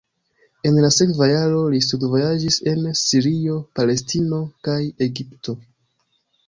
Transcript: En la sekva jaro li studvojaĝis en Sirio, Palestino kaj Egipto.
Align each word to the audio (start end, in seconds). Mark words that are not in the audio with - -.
En 0.69 0.79
la 0.85 0.89
sekva 0.95 1.27
jaro 1.31 1.59
li 1.75 1.83
studvojaĝis 1.89 2.57
en 2.73 2.83
Sirio, 3.03 3.61
Palestino 3.81 4.43
kaj 4.69 4.81
Egipto. 5.11 5.59